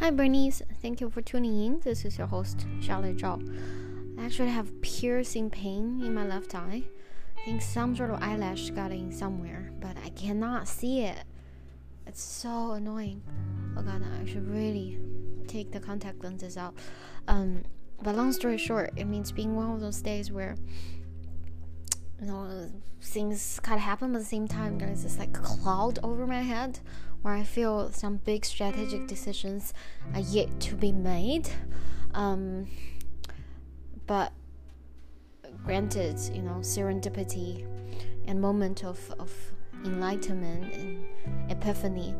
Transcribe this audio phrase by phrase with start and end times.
[0.00, 0.62] Hi, Bernice.
[0.80, 1.80] Thank you for tuning in.
[1.80, 3.42] This is your host, Charlotte Zhao.
[4.16, 6.84] I actually have piercing pain in my left eye.
[7.36, 11.24] I think some sort of eyelash got in somewhere, but I cannot see it.
[12.06, 13.22] It's so annoying.
[13.76, 15.00] Oh god, I should really
[15.48, 16.76] take the contact lenses out.
[17.26, 17.64] Um,
[18.00, 20.54] but long story short, it means being one of those days where
[22.20, 26.00] you know things kind of happen but at the same time there's this like cloud
[26.02, 26.80] over my head
[27.22, 29.74] where i feel some big strategic decisions
[30.14, 31.48] are yet to be made.
[32.14, 32.66] Um,
[34.06, 34.32] but
[35.64, 37.66] granted you know serendipity
[38.26, 39.32] and moment of, of
[39.84, 41.04] enlightenment and
[41.50, 42.14] epiphany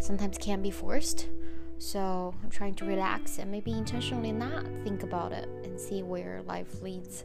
[0.00, 1.28] sometimes can be forced.
[1.78, 6.42] So i'm trying to relax and maybe intentionally not think about it and see where
[6.42, 7.24] life leads.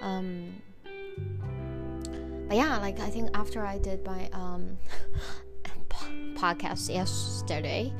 [0.00, 0.62] Um,
[2.48, 4.76] but yeah, like I think after I did my um,
[6.40, 7.92] podcast yesterday,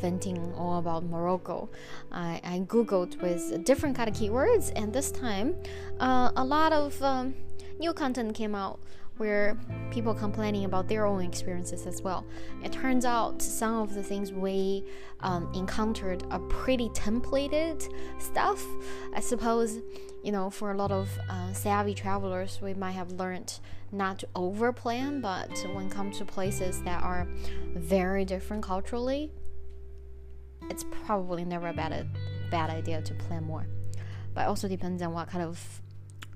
[0.00, 1.68] venting all about Morocco,
[2.10, 5.54] I, I googled with different kind of keywords, and this time,
[6.00, 7.34] uh, a lot of um,
[7.78, 8.80] new content came out
[9.18, 9.56] where
[9.90, 12.24] people complaining about their own experiences as well.
[12.64, 14.84] It turns out some of the things we
[15.20, 18.64] um, encountered are pretty templated stuff.
[19.14, 19.78] I suppose,
[20.24, 23.60] you know, for a lot of uh, savvy travelers, we might have learned
[23.92, 27.26] not to overplan, but when it comes to places that are
[27.74, 29.30] very different culturally,
[30.70, 32.08] it's probably never a bad,
[32.50, 33.66] bad idea to plan more.
[34.34, 35.82] But also depends on what kind of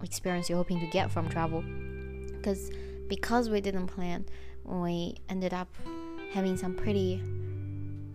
[0.02, 1.64] experience you're hoping to get from travel.
[2.46, 2.70] Because
[3.08, 4.24] because we didn't plan,
[4.62, 5.66] we ended up
[6.32, 7.20] having some pretty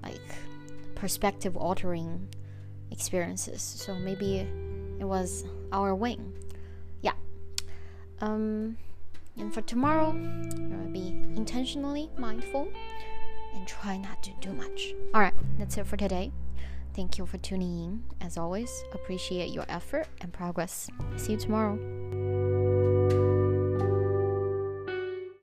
[0.01, 0.21] like
[0.95, 2.29] perspective altering
[2.91, 3.61] experiences.
[3.61, 4.47] So maybe
[4.99, 6.31] it was our wing.
[7.01, 7.11] Yeah.
[8.21, 8.77] Um
[9.37, 10.13] and for tomorrow,
[10.93, 12.69] be intentionally mindful
[13.53, 14.93] and try not to do much.
[15.13, 16.31] All right, that's it for today.
[16.95, 18.03] Thank you for tuning in.
[18.21, 20.89] As always, appreciate your effort and progress.
[21.17, 22.60] See you tomorrow.